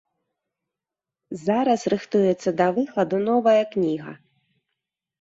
Зараз 1.45 1.85
рыхтуецца 1.95 2.49
да 2.65 2.73
выхаду 2.81 3.23
новая 3.31 3.63
кніга. 3.77 4.11